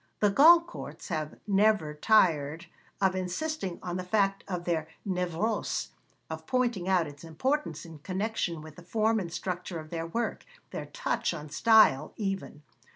[0.19, 2.65] The Goncourts have never tired
[2.99, 5.89] of insisting on the fact of their névrose,
[6.27, 10.43] of pointing out its importance in connection with the form and structure of their work,
[10.71, 12.63] their touch on style, even.